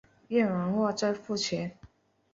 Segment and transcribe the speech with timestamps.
[0.29, 1.77] 验货完再付钱